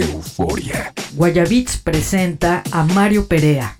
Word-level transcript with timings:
Euforia. 0.00 0.92
Guayabits 1.14 1.76
presenta 1.76 2.62
a 2.70 2.84
Mario 2.84 3.26
Perea. 3.26 3.79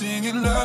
Get 0.00 0.36
up 0.36 0.57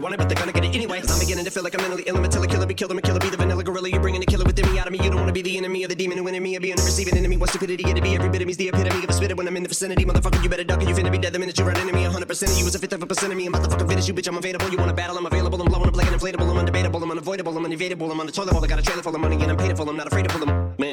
Want 0.00 0.14
it, 0.14 0.18
but 0.18 0.30
they're 0.30 0.38
gonna 0.38 0.52
get 0.52 0.64
it 0.64 0.74
anyway. 0.74 1.02
I'm 1.06 1.18
beginning 1.18 1.44
to 1.44 1.50
feel 1.50 1.62
like 1.62 1.74
I'm 1.74 1.82
mentally 1.82 2.04
ill. 2.06 2.16
I'm 2.16 2.24
a 2.24 2.28
killer, 2.28 2.46
killer, 2.46 2.64
be 2.64 2.72
killer, 2.72 2.94
me 2.94 3.02
killer, 3.02 3.20
be 3.20 3.28
the 3.28 3.36
vanilla 3.36 3.62
gorilla. 3.62 3.90
You're 3.90 4.00
bringing 4.00 4.20
the 4.20 4.26
killer 4.26 4.46
within 4.46 4.72
me 4.72 4.78
out 4.78 4.86
of 4.86 4.92
me. 4.92 4.98
You 5.04 5.10
don't 5.10 5.20
wanna 5.20 5.32
be 5.32 5.42
the 5.42 5.58
enemy 5.58 5.82
of 5.84 5.90
the 5.90 5.94
demon 5.94 6.16
who 6.16 6.26
in 6.26 6.42
me. 6.42 6.56
Or 6.56 6.60
being 6.60 6.76
the 6.76 6.82
receiving 6.82 7.18
enemy. 7.18 7.36
What 7.36 7.50
stupidity 7.50 7.84
it'd 7.84 8.02
be. 8.02 8.14
Every 8.14 8.30
bit 8.30 8.40
of 8.40 8.46
me's 8.46 8.56
the 8.56 8.68
epitome 8.68 9.04
of 9.04 9.10
a 9.10 9.12
spitter 9.12 9.34
when 9.34 9.46
I'm 9.46 9.56
in 9.58 9.62
the 9.62 9.68
vicinity. 9.68 10.06
Motherfucker, 10.06 10.42
you 10.42 10.48
better 10.48 10.64
duck 10.64 10.80
or 10.80 10.84
you 10.88 10.94
finna 10.94 11.12
be 11.12 11.18
dead 11.18 11.34
the 11.34 11.38
minute 11.38 11.58
you 11.58 11.64
run 11.66 11.76
into 11.76 11.92
me. 11.92 12.04
100% 12.04 12.50
of 12.50 12.58
you 12.58 12.66
is 12.66 12.74
a 12.74 12.78
fifth 12.78 12.94
of 12.94 13.02
a 13.02 13.06
percent 13.06 13.30
of 13.30 13.36
me. 13.36 13.44
I'm 13.44 13.54
about 13.54 13.64
to 13.64 13.70
fucking 13.70 13.88
finish 13.88 14.08
you, 14.08 14.14
bitch. 14.14 14.26
I'm 14.26 14.38
available. 14.38 14.70
You 14.70 14.78
wanna 14.78 14.94
battle? 14.94 15.18
I'm 15.18 15.26
available. 15.26 15.60
I'm 15.60 15.68
blowing 15.68 15.88
up 15.88 15.96
like 15.96 16.06
an 16.06 16.18
inflatable. 16.18 16.48
I'm 16.48 16.64
undebatable. 16.64 17.02
I'm 17.02 17.10
unavoidable. 17.10 17.56
I'm 17.58 17.64
unevadable. 17.66 18.10
I'm 18.10 18.20
on 18.20 18.26
the 18.26 18.32
toilet 18.32 18.52
bowl. 18.52 18.64
I 18.64 18.68
got 18.68 18.78
a 18.78 18.82
trailer 18.82 19.02
full 19.02 19.14
of 19.14 19.20
money 19.20 19.36
and 19.36 19.50
I'm 19.50 19.58
paid 19.58 19.76
for. 19.76 19.86
I'm 19.86 19.96
not 19.98 20.06
afraid 20.06 20.24
to 20.24 20.29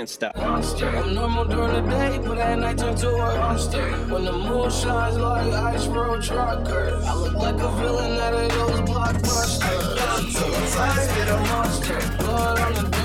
pull 0.08 0.20
them. 0.20 0.32
Man, 0.32 0.34
stop. 0.34 0.36
monster. 0.38 0.89
I'm 0.89 1.13
normal 1.13 1.46
during 1.46 1.74
the 1.74 1.89
day, 1.89 2.20
but 2.24 2.38
at 2.38 2.60
night 2.60 2.78
turn 2.78 2.96
to 2.96 3.10
a 3.10 3.38
monster. 3.38 3.91
When 4.10 4.26
the 4.26 4.32
moon 4.32 4.70
shines 4.70 5.17
like 5.17 5.54
ice 5.54 5.88
road 5.88 6.24
truckers, 6.24 7.04
I 7.04 7.13
look 7.15 7.34
like 7.34 7.56
a 7.56 7.72
villain 7.78 8.20
out 8.20 8.34
of 8.34 8.50
those 8.50 8.82
blockbusters. 8.89 9.98
I 10.78 10.89
spit 11.08 11.28
a 11.28 11.38
monster, 11.38 12.17
blood 12.17 12.60
on 12.60 12.74
the 12.74 12.96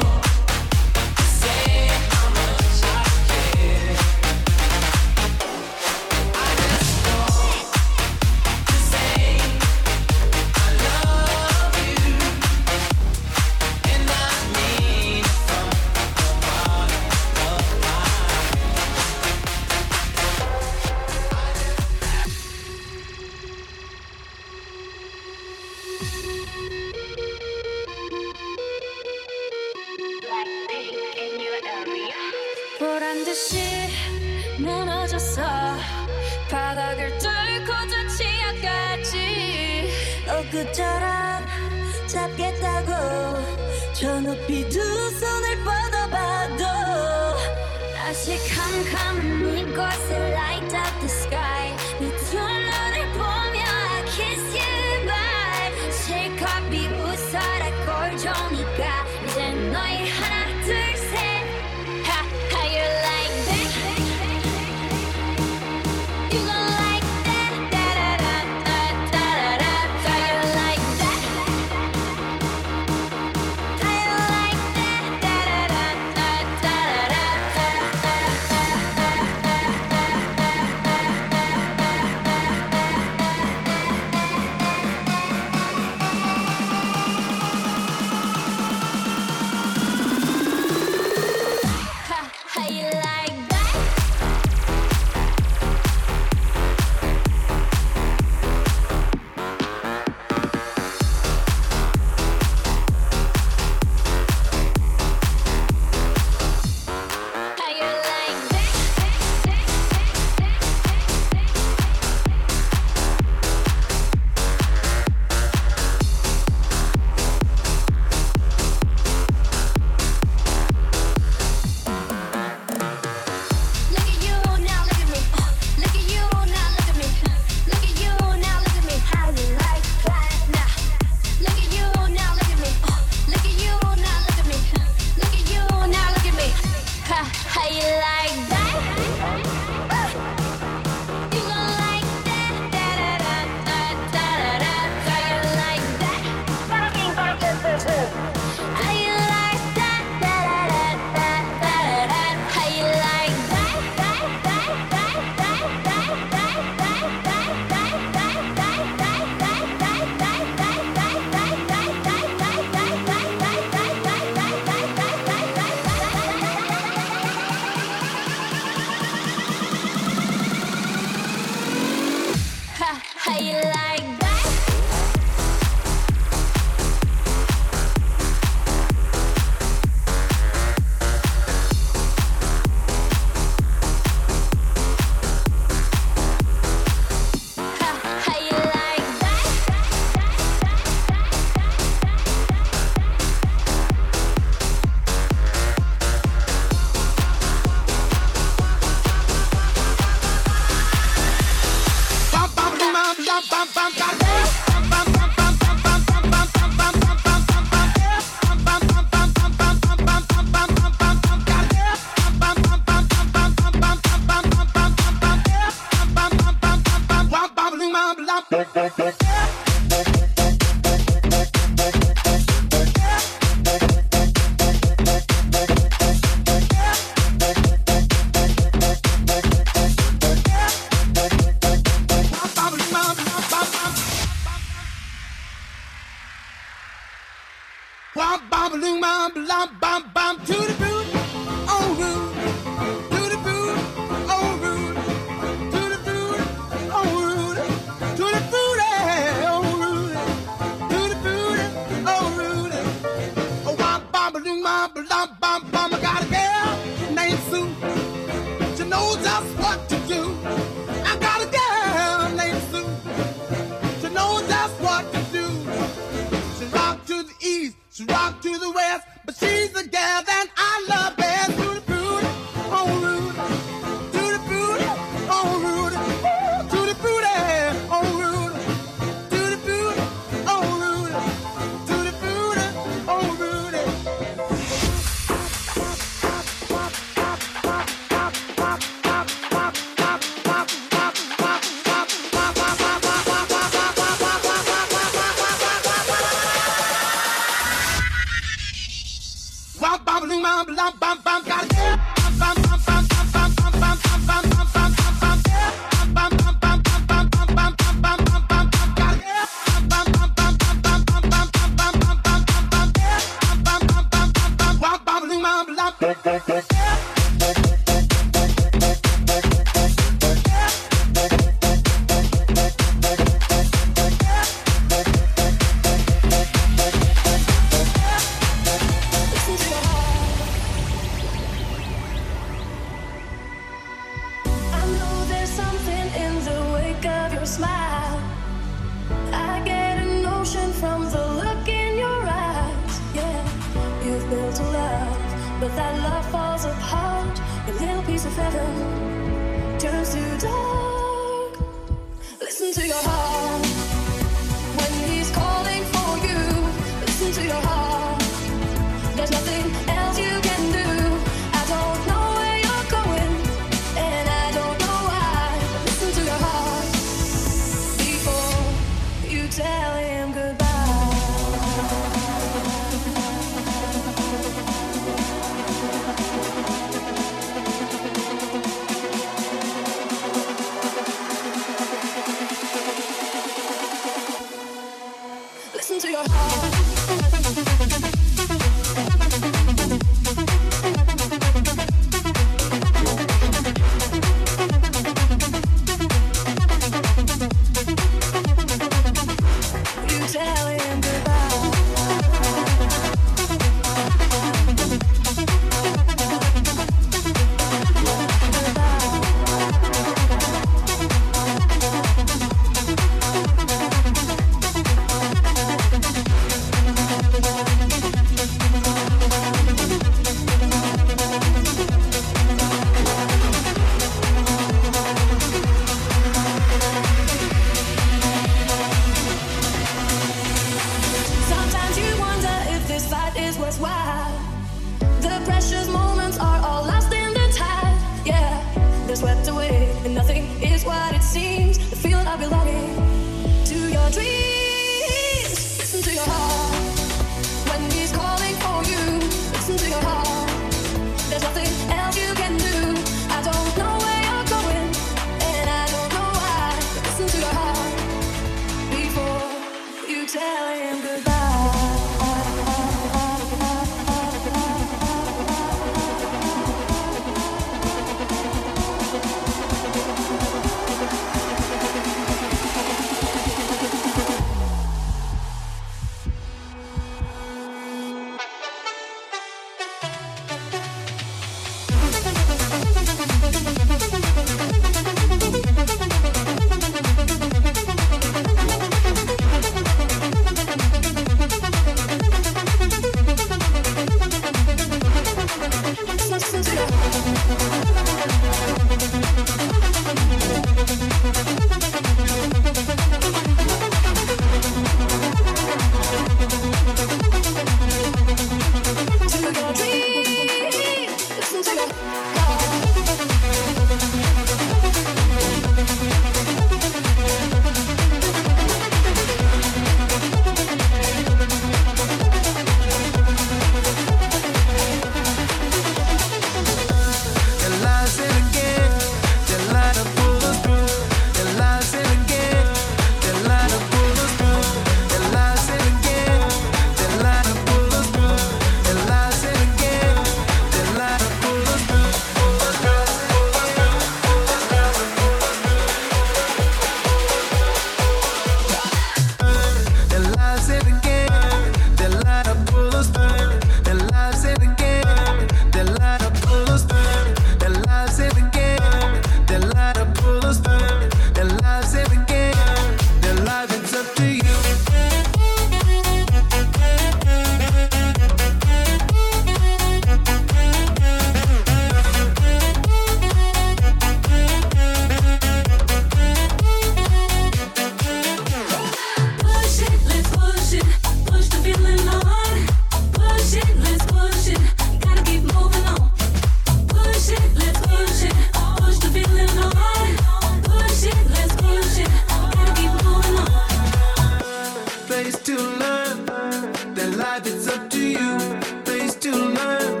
life 597.20 597.46
is 597.46 597.68
up 597.68 597.90
to 597.90 598.00
you, 598.00 598.38
place 598.84 599.14
to 599.16 599.30
learn. 599.30 600.00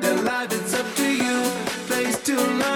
Their 0.00 0.20
life 0.22 0.52
is 0.52 0.74
up 0.74 0.86
to 0.96 1.08
you, 1.24 1.42
place 1.86 2.18
to 2.24 2.34
learn. 2.34 2.69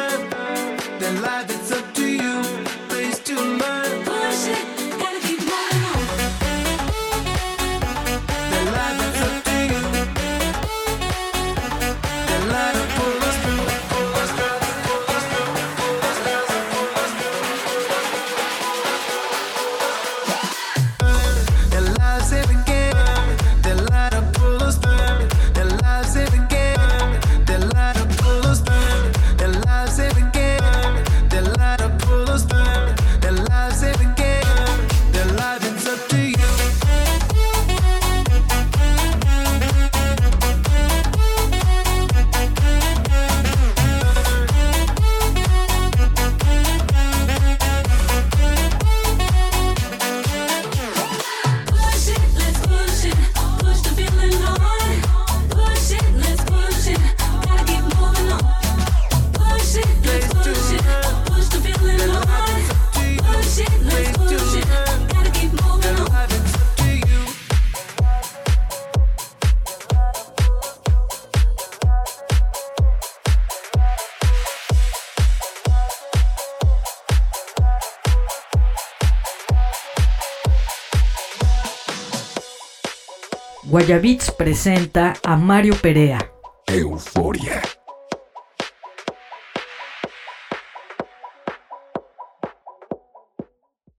Guayabits 83.84 84.30
presenta 84.30 85.12
a 85.22 85.36
Mario 85.36 85.74
Perea. 85.76 86.18